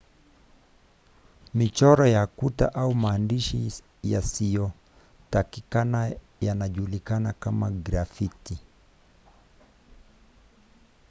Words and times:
michoro 1.53 2.05
ya 2.07 2.27
kuta 2.27 2.73
au 2.73 2.95
maandishi 2.95 3.73
yasiyotakikana 4.03 6.11
yanajulikana 6.41 7.33
kama 7.33 7.71
grafiti 7.71 8.57